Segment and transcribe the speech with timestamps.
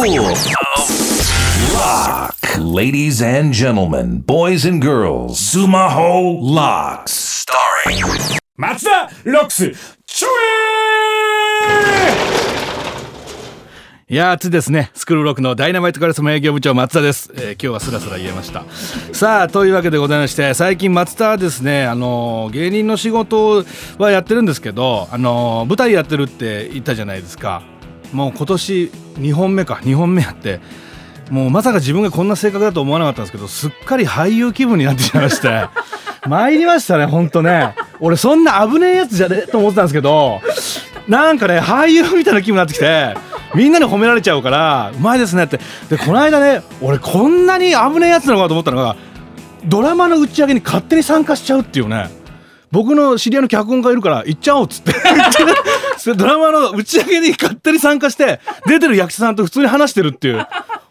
[0.00, 0.16] Lock.
[2.58, 7.44] Ladies and gentlemen, boys and girls, Sumaho Locks.
[7.44, 9.70] Starring 松田ロックス
[10.06, 10.28] ちょ
[14.08, 14.90] いやー暑いですね。
[14.94, 18.64] スクールロックのダイナマイトカリスマ営業部長松田です、えー今日はスラスラ言えました。
[19.12, 23.66] さあというわけでございまして最近松田はですねあのー芸人の仕事
[23.98, 27.62] はやってるんですけどあのー舞台やってるって言ったじゃないですか。
[28.12, 30.60] もう今年2本目か2本目やって
[31.30, 35.66] もうまさか自分がこんな性格だと思わなかったんですけどすっかり俳優気分になってしまいまして
[36.28, 37.74] 参りましたねほんとね。
[38.00, 40.40] 俺そんな危ねえやつじゃねえと思ってたんですけど
[41.06, 43.14] なんかね俳優みたいな気分になってきて
[43.54, 45.60] みんなに褒められちゃうからうまいですねって。
[45.88, 48.96] でこの間ね俺こんなに危ねえやつなのかと思ったのが
[49.64, 52.10] ドラマの打ち上げに勝手に参加しちゃうっていうね。
[52.72, 54.92] 僕の知り合いの脚本家いるから行っちゃおうっつって。
[56.00, 60.46] それドラマの打ち上げに勝手に参加して出てる役者さんと普通に話してるっていう。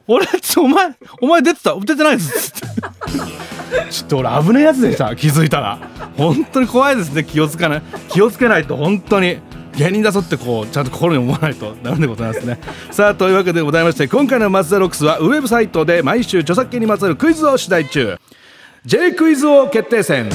[0.07, 0.25] 俺
[0.57, 1.75] お前お前出てた？
[1.75, 2.51] 出てないです。
[2.51, 3.91] っつって。
[3.91, 5.15] ちょっと俺危ねえやつでした。
[5.15, 5.79] 気づいたら。
[6.17, 7.23] 本当に怖いですね。
[7.23, 7.81] 気をつかない。
[8.09, 9.39] 気をつけないと本当に。
[9.77, 11.75] 芸人だぞってこうちゃんと心に思わないと。
[11.83, 12.59] ダメでございますね。
[12.91, 18.17] さあというわけでございまして今回の「マツダロックス」はウェブサイトで毎週著作権にまつわるクイズを出題中。
[18.85, 20.29] J クイズ王決定戦。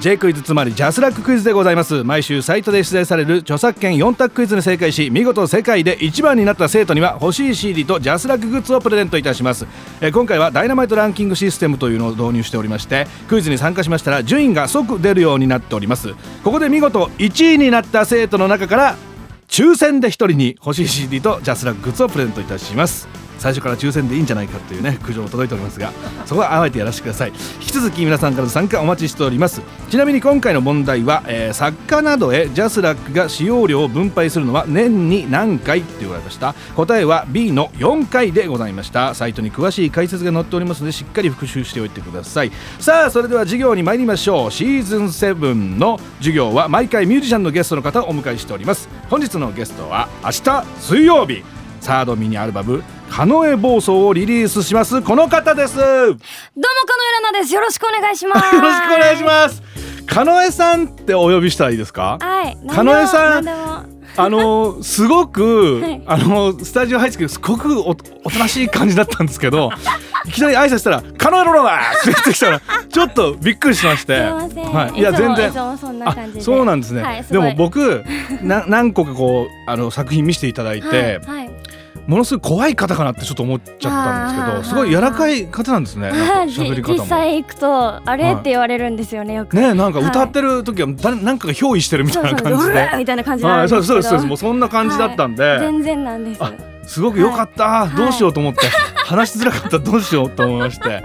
[0.00, 2.04] J クイズつまりジャスラッククイズでございます。
[2.04, 9.66] 毎週サイトで出題される著作権4択クイズに正解し見事世界で1番になった生徒には欲しい CD とジャスラックグッズをプレゼントいたします。
[10.00, 16.14] え今回はダイナマイトランキングシステムというのを導入しておりましてクイズに参加しましたら順位が即出るようになっております。
[16.44, 18.96] ここで見事1位になった生徒の中から
[19.48, 23.25] 抽選で1人に欲しい CD とジャスラックグッズをプレゼントいたします。
[23.38, 25.92] 最初から抽選でいいんじゃないかというね苦情も届いておりますが
[26.24, 27.32] そこはあえてやらせてください。
[27.60, 29.62] 引き続き皆さんからの参加お待ちしております。
[29.90, 36.54] ちなみに今回の問題は、えー作家などへジャスラックが使用量を分配するのは年に何回って言われました。
[36.74, 39.14] 答えは B の4回でございました。
[39.14, 42.52] サイトに詳しい解説が載っておりますのでしっかり復習しておいてください。
[42.78, 44.52] さあそれでは授業に参りましょう。
[44.52, 48.88] シーズン7の授業は毎回ミュージシャンのゲストの方をお迎えしております。
[49.08, 51.42] 本日のゲストは明日水曜日。
[51.80, 55.78] サードミニアルバム「カノエ暴走」をリリースしますこの方です。
[55.78, 56.18] よろしどうも、カノ
[57.08, 57.54] エラナです。
[57.54, 58.40] よろしくお願いします。
[58.50, 58.60] くお
[58.98, 59.62] 願いします。
[60.06, 62.18] カノエさんってお呼びしたらいいですか？
[62.20, 62.56] はい。
[62.70, 63.48] カノエさん
[64.18, 66.02] あのすごく、はい。
[66.06, 69.70] あのスタジオ入ってきてすごくおおとなしい感じだったんですけど
[70.24, 74.16] いきなり挨拶したら「カノエロロだ!」って言ってきたらちょっとびっくりしまして。
[74.16, 74.72] すいません。
[74.72, 75.52] はい、いや全然。
[76.40, 77.48] そうなんですね、ではいすごい。
[77.50, 78.04] も僕
[78.42, 81.55] な何個かこうあの作品見せていただいて、はいはい
[82.06, 86.98] ものすごい怖い方かなってちょっと思っちゃったんですけどすごい柔らかい方なんですね喋り方も。
[86.98, 89.56] 実際行くとあれはいって言われるんですよねよく。
[89.56, 92.90] ねなんか歌ってる時は誰なんかが憑依してるみたいな感じで。
[92.98, 93.82] みたいな感じなんはい、ですけど。
[93.82, 96.42] そうですそうですそうですもうそんな感じだったんで、全然なんです。
[96.42, 96.52] あ
[96.86, 98.60] すごく良かった、いどうしようと思って、
[99.06, 101.02] 話しづらかったらどうしようと思いまして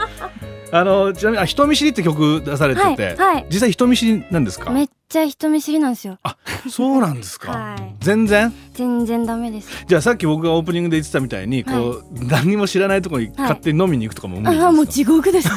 [0.74, 4.70] あのちなみにあ人見知りって曲出されてて、はいはい実際人見知りなんですか？
[4.72, 6.18] めっちゃ人見知りなんですよ。
[6.24, 6.38] あ
[6.70, 7.96] そうなんですか、 はい。
[8.00, 8.54] 全然？
[8.74, 9.84] 全然ダメです。
[9.86, 15.54] じゃあさっき僕がオープニングで言ってたみたいにこう、何にも知らないところに勝手に飲みに行くとかも無理ですか、ああもう地獄ですね。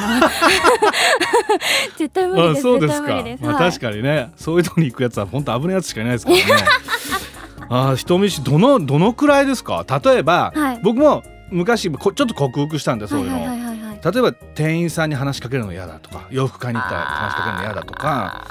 [1.97, 2.59] 絶対無理です。
[2.59, 3.07] あそうですか。
[3.07, 6.43] まあ、はい確かにねそういうとこに行くやつは本当危ないやつしかいないですからね
[7.69, 9.85] あー人見知りどのどのくらいですか？
[10.03, 13.64] 例えば、はい僕も昔こちょっと克服したんでそういうの、はいはいはい。
[14.05, 18.47] 例えば店員さんに話しかけるの嫌だとか洋服買いに行ったら話しかけるの嫌だとか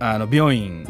[0.00, 0.84] あの病院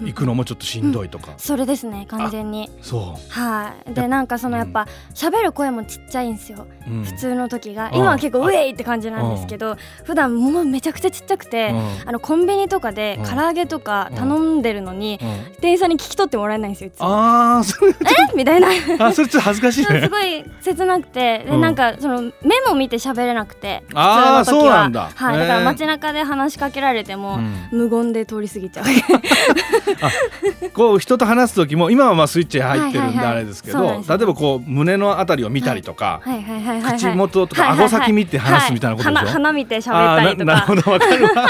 [0.00, 2.70] 行くのもちょっとしんどいとか、それですね完全に。
[2.82, 3.94] そはい。
[3.94, 6.66] でなんかそのやっぱ喋る声もちっちゃいんですよ。
[6.86, 7.90] う、うん、普通の時が。
[7.92, 12.08] うん今は結構ウェイって感じなんですけど普段もうめちゃくちゃちっちゃくてうん。
[12.08, 13.24] あのコンビニとかでうん。
[13.24, 15.54] 唐揚げとか頼んでるのにうん。
[15.60, 17.90] 店員さんに聞き取ってもらえないんですよあーそれ
[18.32, 18.36] え？
[18.36, 18.68] みたいな。
[19.06, 21.60] あそれちょっと恥ずかしい すねごい切なくてでうん。
[21.60, 22.32] なんかそのメ
[22.68, 24.60] モ見て喋れなくて普通あーの時は。
[24.62, 25.10] そうなんだ。
[25.14, 25.38] はい。
[25.38, 27.68] だから街中で話しかけられてもうん。
[27.72, 28.86] 無言で通り過ぎちゃう。
[30.70, 36.98] こう人と話す時も今はまあスイッチ入ってるんであれですけど例えばこう胸のあたりを見たりとか、はいはいはいはいはい。
[36.98, 39.24] 口元とか顎先見て話すみたいなことでしょ？
[39.24, 39.26] はい。
[39.26, 40.44] 鼻鼻見て喋あったりとか。
[40.44, 41.24] ーななるほどわかる？
[41.24, 41.48] わ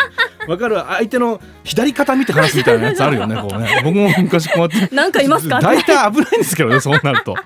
[0.48, 0.74] わかる。
[0.76, 3.82] わ相手の左肩見て話すみたいなやつあるよねこうね。
[3.84, 4.94] 僕も昔こうやって。
[4.94, 5.60] なんかいますか？
[5.60, 7.36] 大体危ないんですけどねそうなると。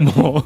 [0.00, 0.44] もう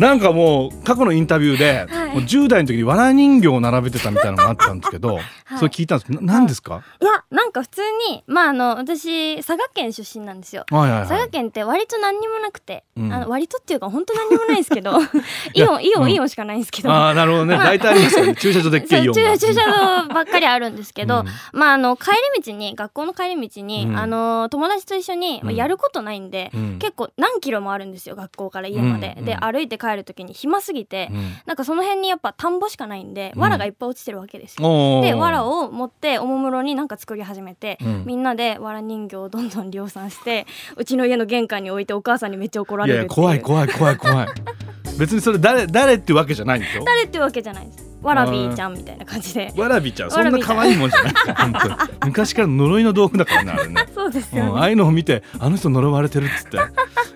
[0.00, 2.08] なんかもう過去のインタビューで、はい。
[2.10, 5.58] もう10代の時に藁人形を並べてたみたいなのがあったんですけど、 はい。
[5.58, 7.04] それ聞いたんですけどな何ですか、い。
[7.04, 10.64] やなんか普通にまああの私佐賀県出身なんですよ。
[10.70, 11.08] はいはいはい。
[11.08, 13.12] 佐賀県って割と何にもなくて、うん。
[13.12, 14.92] あの割とっていうか本当何にもないですけど
[15.54, 16.12] イオンイオン、うん。
[16.12, 16.90] イオンしかないんですけど。
[16.90, 17.56] ああなるほどね。
[17.56, 17.64] まあ。
[17.66, 18.34] 大体ありますよね。
[18.36, 21.58] 駐車場でっけえイオン駐駐車場ばっかりあるんですけど、うん。
[21.58, 23.98] まああの帰り道に学校の帰り道に、うん。
[23.98, 25.56] あの友達と一緒に、まあうん。
[25.56, 26.78] やることないんで、うん。
[26.78, 29.24] 結構何キロもあるんですよ学校から家まで、うん。
[29.24, 31.32] で歩いて帰る時に暇すぎて、うん。
[31.46, 33.42] なんかその辺にやっぱ田んぼしかないんで、うん。
[33.42, 35.00] 藁がいっぱい落ちてるわけですよ。
[35.02, 38.04] で藁を持っておもむろになんか作り始めて、うん。
[38.06, 40.46] みんなで藁人形をどんどん量産して
[40.76, 43.02] うちの家の玄関に置いてお母さんにめっちゃ怒られるいう。
[43.04, 44.28] や怖い怖い怖い怖い。
[44.98, 47.90] 別にそれ誰誰ってわけじゃないんでしょ誰ってわけじゃないです。
[48.02, 49.52] わらびーちゃんみたいな感じで。
[49.56, 51.12] わらびちゃんそんな可愛いもんじゃない。
[51.36, 51.74] 本当に。
[52.06, 53.86] 昔から呪いの道具だからねあれね。
[53.94, 56.58] そうですようん、ああね、いうのを見てあの人呪われてるっつって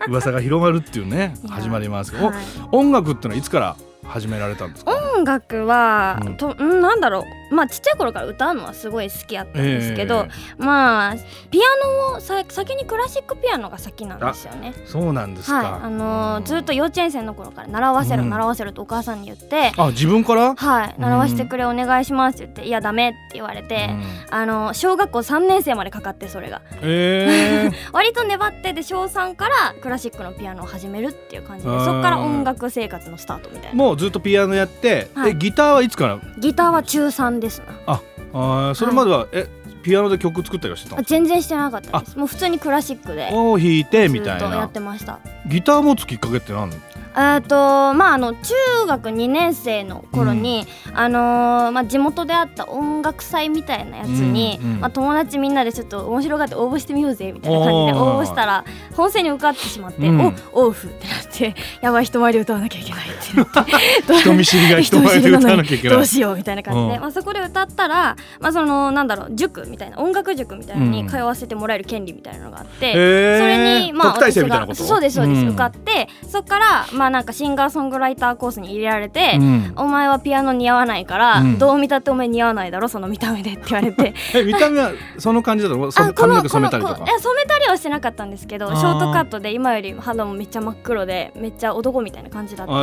[0.08, 2.34] 噂が広まるっていうね始まりますけど、はい。
[2.72, 4.92] お音楽ってのはいつから始められたんですか？
[5.16, 6.36] 音楽は、うん。
[6.36, 7.54] とんなんだろう。
[7.54, 10.26] まあちっちゃい頃から歌うのはすごい好きやったんですけど、
[10.58, 11.14] まあ
[11.50, 14.74] ピアノをさ先にクラシックピアノが先なんですよね。
[14.86, 16.44] そうなんですか、はい、あのーうん。
[16.44, 18.30] ずっと幼稚園生の頃から習わせる、うん。
[18.30, 24.34] 習わせるとお母さんに言って、あ自分から、はい習わせてくれお願いしますって言って、いやダメって言われて、うん。
[24.34, 26.62] あのー小学校3年生までかかってそれが。
[26.82, 27.70] え。
[27.70, 33.76] ー、 割と粘ってで小3からクラシックのピアノを始めるっていう感じでそっから音楽生活のスタートみたいな。
[33.76, 35.30] もうずっとピアノやって、はい。
[35.32, 36.18] えギターはいつから？
[36.38, 37.66] ギターは中3ですな。
[37.86, 39.48] あーそれまでは、え
[39.82, 41.02] ピアノで曲作ったりはしてたの？
[41.02, 42.18] 全然してなかったです。
[42.18, 43.30] もう普通にクラシックで。
[43.32, 45.20] を弾いてみたいずっとやなってました。
[45.46, 46.70] ギター持つきっかけって何？
[47.16, 47.54] えっと
[47.94, 48.54] まああの中
[48.88, 54.80] 学2年生の頃に、あのーまあ、地元であった音楽祭みたいなやつに、うんうん。
[54.80, 58.64] まあ、友達みんなでちょっと面白がって応募してみようぜみたいな感じで応募したら
[58.96, 60.36] 本選に受かってしまって、うん。
[60.52, 61.33] おオフってなって
[61.80, 65.96] やばい人前で歌わなきゃいけないって 人見知りが人前で歌わなきゃいけない。
[65.96, 67.00] どうしようみたいな感じで、うん。
[67.00, 73.38] まあ、そこで歌ったら、まあ、そのなんだろう塾みたいな音楽塾みたいなのに通わせてもらえる権利みたいなのがあって、へー。
[73.38, 75.48] それにまあ私がそうですそうです、うん。
[75.48, 79.72] 受かってそっからまあなんかシンガーソングライターコースに入れられて、うん。
[79.76, 81.58] お前はピアノ似合わないから、うん。
[81.58, 84.14] どう見たってお前似合わないだろその見た目でって言われて。
[84.34, 85.74] え見た目はその感じだと
[86.14, 87.04] 髪の毛染めたりとか？
[87.04, 92.76] 染めたりはしてなかったんですけどショートカットで今より肌もめっちゃ真っ黒でめっちゃ男みたいな感じだったん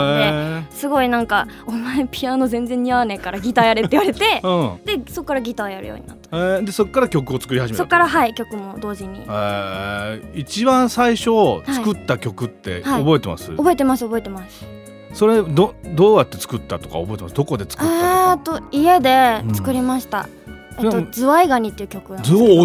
[0.64, 4.86] で、えすごいなんか「お前ピアノ全然似合わねえからギターやれ」って言われてーうん。
[5.06, 6.38] でそこからギターやるようになった。
[6.38, 6.64] えー。
[6.64, 7.78] でそこから曲を作り始めた。
[7.78, 9.22] そこからはい曲も同時に。
[9.22, 10.40] えー。
[10.40, 11.30] 一番最初
[11.72, 13.04] 作った曲ってはい。
[13.04, 14.66] 覚えてます、覚えてます覚えてます。
[15.14, 17.36] それどどうやって作ったとか覚えてます？
[17.36, 18.58] どこで作ったあとか？
[18.60, 20.41] ーと家で作りました、え
[20.90, 22.18] っとズワイガニっていう曲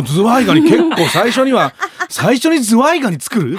[0.02, 1.72] ズワイガニ結構最初には
[2.08, 3.58] 最初にズワイガニ作る？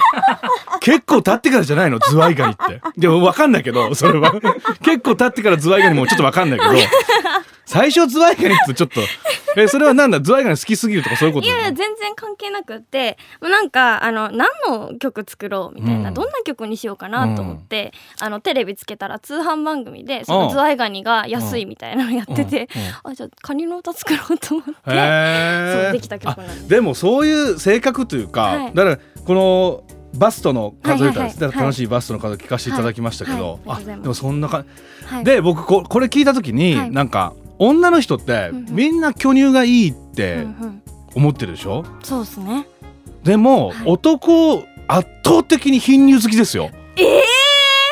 [0.80, 1.98] 結構経ってからじゃないの？
[1.98, 2.80] ズワイガニって。
[2.96, 4.32] でも分かんないけどそれは。
[4.82, 6.72] 結構経ってからズワイガニもちょっと分かんないけど
[7.66, 9.00] 最初ズワイガニってちょっと
[9.62, 10.20] えそれはなんだ？
[10.20, 13.16] ズワイガニ好きすぎるとかそういうこといやいや全然関係なくって。
[13.40, 16.14] もうなんかあの何の曲作ろうみたいな、うん。
[16.14, 22.68] どんな曲にしようかなと思って、あのテレビつけたら通販番組でそのズワイガニが安いみたいなのやってて、
[23.04, 26.64] あじゃあカニの歌作ろうと思って、そうできた曲なんです。
[26.66, 28.74] あでもそういう性格というか、はい。
[28.74, 29.84] だからこの
[30.14, 31.48] バストの数えたらはいはい。
[31.48, 33.84] はい楽しいバストの数聞かせていただきましたけど、はい。
[33.84, 33.94] はい。
[33.94, 34.64] あでもそんなか
[35.06, 36.90] はい、で僕ここれ聞いた時に、はい。
[36.90, 38.74] なんか女の人ってうんうん。
[38.74, 40.82] みんな巨乳がいいっうんてうん、
[41.14, 42.66] 思ってるでしょ、そうですね。
[43.22, 43.76] でも、はい。
[43.86, 46.70] 男圧倒的に貧乳好きですよ。
[46.96, 47.22] ええ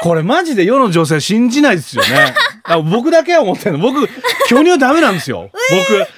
[0.03, 2.35] これマジで世の女性信じないですよね。
[2.65, 3.79] あ僕だけは思ってるの。
[3.79, 4.07] 僕
[4.49, 5.51] 巨乳ダメなんですよ、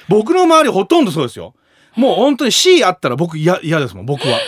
[0.09, 1.53] 僕僕の周りほとんどそうですよ。
[1.95, 4.39] もう本当に C あったら僕嫌嫌ですもん僕は。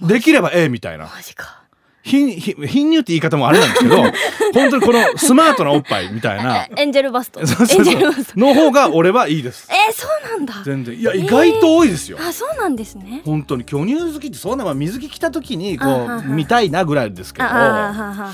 [0.00, 1.04] できれば A みたいな。
[1.04, 1.63] マジか
[2.04, 3.96] 貧貧貧乳って言い方もあれなんですけど
[4.52, 6.66] 本当にこのスマートなおっぱいみたいな。
[6.76, 7.40] エンジェルバスト。
[7.46, 8.40] そうそうエンジェルそうバスト。
[8.40, 9.66] の方が俺はいいです。
[9.70, 10.54] えー、そうなんだ。
[10.64, 10.94] 全然。
[10.94, 13.22] いや意外と多いですよ、あそうなんですね。
[13.24, 17.48] 本当に巨乳好きってそんなまあ水着着た時にこう見たいなぐらいですけど。
[17.48, 18.32] えー、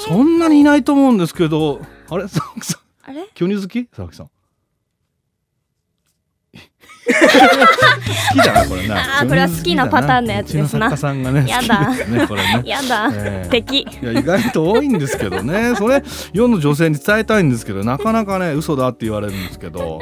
[0.00, 2.24] そんなにいないと思うんですけどあれ？
[2.24, 3.10] 佐々木さん。
[3.10, 3.28] あれ？
[3.34, 3.84] 巨乳好き？
[3.86, 4.30] 佐々木さん
[8.88, 9.20] な。
[9.20, 10.96] あーこれは好きなパターンのやつですな。
[10.96, 11.94] さんがねやだ。
[11.94, 12.62] ねこれね。
[12.66, 13.48] やだ、ええ。
[13.50, 13.80] 敵。
[13.80, 15.74] いや意外と多いんですけどね。
[15.78, 16.02] それ
[16.32, 20.00] 世の女性に伝えたいんですけどなかなかね嘘だって言われるんですけど。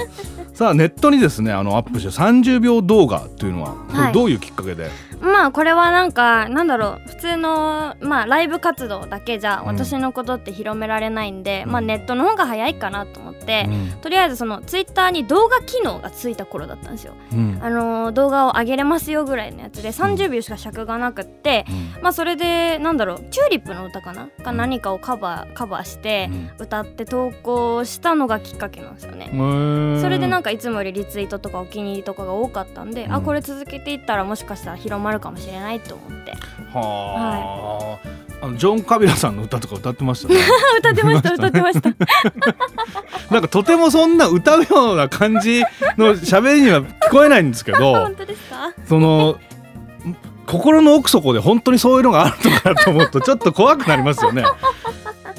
[0.54, 4.88] さあネットにですねあのアップした30秒動画というのはどういうきっかけで、
[5.24, 9.66] まあこれはなんかなんだろう普通のまあライブ活動だけじゃうん。
[9.66, 11.72] 私のことって広められないんで、うん。
[11.72, 14.00] まあネットの方が早いかなと思って、うん。
[14.00, 17.14] とりあえずそのツイッターに動画機能がついた頃だったんですよ。
[17.32, 17.58] うん。
[17.62, 21.64] あのー動画を上げれますよぐらいのやつで30秒しか尺がなくって、
[22.02, 29.30] まあそれでなんだろうチューリップの歌かなか何かをカバーカバーして歌って投稿したのがきっかけなんですよね。
[29.32, 33.12] うんそれでなんかいつもよりリツイートとかお気に入りとかが多かったんで、うん。
[33.14, 36.32] あこれ続けていったらもしかしたら広まるかもしれないと思って。
[36.72, 37.98] は
[38.42, 40.40] あ、あのジョン・カビラさんの歌とか歌ってましたね。
[40.78, 41.90] 歌ってました歌ってました。
[43.30, 45.62] なんかとてもそんな歌うような感じ
[45.96, 48.72] の喋りには聞こえないんですけど 本当ですか？
[48.86, 49.38] その
[50.46, 54.44] 心の奥底で本当にそういうのがあるのかなと思うとちょっと怖くなりますよね。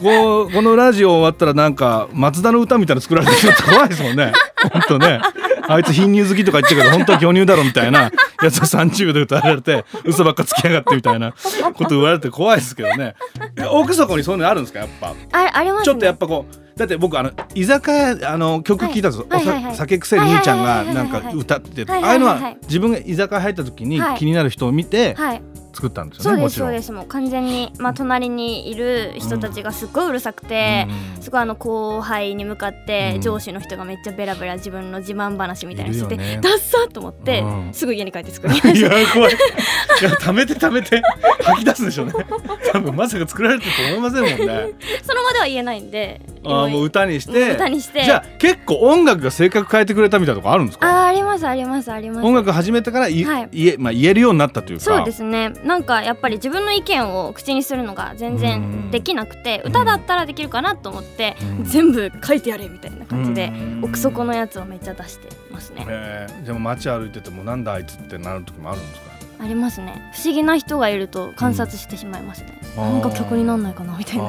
[0.01, 4.33] こうこのラジオ終わったらなんか松田の歌みたいなの作られてると怖いですもんね。
[4.71, 5.21] 本当ね。
[5.67, 8.11] あいつ貧乳好きとか言ってるけど本当は巨乳だろみたいな
[8.45, 11.33] やつを30で歌われて嘘ばっかつきやがってみたいな
[11.73, 13.15] こと言われて怖いですけどね。
[13.71, 14.79] 奥底にそういうのあるんですか？
[14.79, 15.15] やっぱ。
[15.31, 15.85] あありますね。
[15.85, 21.91] ちょっとやっぱこうだって僕あの居酒屋あの曲聞いたんですよ、は酒臭い兄ちゃんがなんか歌ってて。
[21.91, 24.17] はいああいうのは自分が居酒屋入った時にはい。
[24.19, 25.41] 気になる人を見てはい。
[25.73, 26.55] 作ったんですよそうです。
[26.55, 26.91] そうです。
[26.93, 31.21] もう完全にまあ隣にいる人たちがすっごいうるさくて、うん。
[31.21, 33.21] すごいあの後輩に向かってうん。
[33.21, 36.39] 上司の人がめっちゃベラベラ自分の自慢話みたいなのしてて、ね。
[36.41, 37.73] ダッサーと思って、うん。
[37.73, 38.95] すぐ家に帰って作りまいした。
[38.99, 39.33] や怖い。
[39.33, 41.01] いや貯めて貯めて
[41.43, 42.13] 吐き出すでしょうね。
[42.71, 44.69] 多分まさか作られてると思いませんもんね。
[45.03, 47.51] その場では言えないんでああもう歌にして。
[47.53, 50.87] 歌にしてじゃあ結構音楽が性格変えてくれたみたいなとこあるんですか？
[50.87, 54.83] あーありますありますあります音楽始めてからい、はい言えまあ言えるようになったというか。
[54.85, 69.14] そうですねなんかやっぱり自分の意見を口にするのが全うん然できなくてうん歌だったらできるかなと思ってうん全部書いてやれみたいな感じでうん奥底のやつをめっちゃ出してますねえー、でも街歩いててもなんだあいつってなる時もあるんですか？
[69.39, 70.11] ありますね。
[70.13, 72.57] 不思議な人がいると観察してしまいますね。
[72.77, 72.83] うん。
[72.83, 74.23] なんか曲になんないかなみたいな。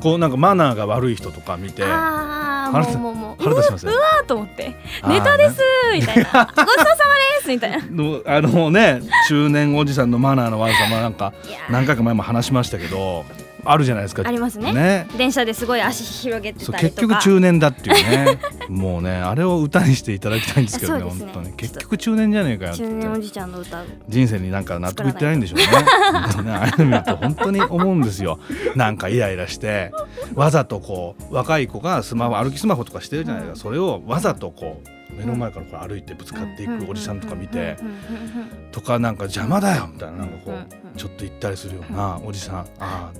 [0.00, 3.92] こうなんかマナーが悪い人とか見てああもうもうもう腹立ちますね。
[4.20, 4.74] あーと思って。
[5.06, 5.60] ネタです
[5.94, 6.24] みたいな。
[6.56, 7.78] ごちそうさまですみたいな。
[8.26, 11.32] あのね中年おじさんのマナーの悪さもなんか
[11.70, 13.24] 何回か前も話しましたけど
[13.64, 14.22] あるじゃないですか。
[14.26, 14.72] ありますね。
[14.72, 15.06] ね。
[15.16, 17.00] 電車ですごい足広げてそうたりとか。
[17.00, 18.38] 結局中年だっていうね。
[18.68, 21.10] もうねあれを歌にしていただきたいんですけどねね。
[21.10, 21.52] 本当に。
[21.52, 22.82] 結局中年じゃねえかよって。
[22.82, 25.66] 中年おじちゃんの歌人生になんか納得いってないんでしょうね。
[26.52, 28.38] ああいうの見ると本当に思うんですよ。
[28.74, 29.92] なんかイライラして
[30.34, 33.60] わざとこう若い子がスマホ歩きスマホとかしてるじゃないですか。
[33.60, 38.72] それをわざとこう目の前からこう歩いてぶつかっていくおじさんとか見てうんうんうんうん。
[38.72, 40.18] とかなんか邪魔だよみたいな。
[40.18, 40.96] なんかこうんううん。
[40.96, 42.56] ちょっと言ったりするようなおじさん。
[42.56, 43.10] ああ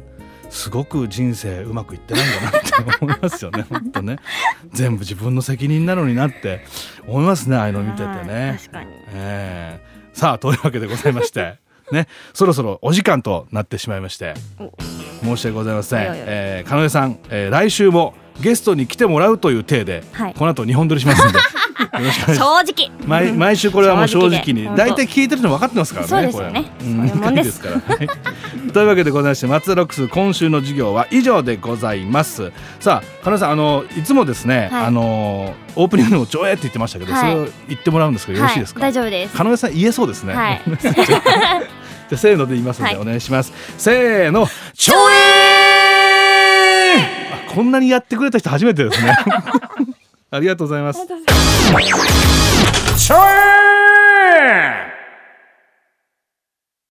[0.53, 2.59] すごく人生うまくいってないんだなって
[3.01, 4.19] 思いますよね本当ね。
[4.73, 6.65] 全部自分の責任なのになって
[7.09, 8.59] 思いますねああいうの見ててはいね。
[8.61, 8.91] 確かに。
[9.15, 9.81] ええ。
[10.13, 11.57] さあというわけでございまして。
[11.91, 14.35] ねそろそろお時間となってしまいまして。
[15.23, 16.07] 申し訳ございません。
[16.09, 20.35] えー、さん、えー、来週もゲストに来てもらうという体で、はい。
[20.35, 21.39] この後日本撮りしますんで
[21.91, 22.91] 正直。
[23.07, 24.65] 毎毎週これはもう正直に。
[24.77, 26.09] 大体聞いてるの分かってますからね。
[26.09, 26.63] そうですよね。
[26.63, 27.61] これそういうもんです。
[27.61, 27.81] から。
[27.81, 28.09] はい。
[28.73, 32.53] というわけでございまして松田ロックス今週の授業は以上でございます。
[32.81, 34.87] さあ金井さんあのいつもですね、はい。
[34.87, 37.33] あのオープニングでもちょえって言ってましたけど、はい。
[37.33, 38.81] それを言ってもらうんですけどよろしいですか？
[38.81, 39.37] はい、大丈夫です。
[39.37, 40.35] 金井さん言えそうですね。
[40.35, 40.63] はい。
[42.13, 43.03] じゃあせーので言いますので、はい。
[43.03, 43.53] お願いします。
[43.79, 47.03] せーの、ちょえー
[47.49, 49.17] あこんなにやってくれた人初めてですね。
[50.33, 51.07] ありがとうございます。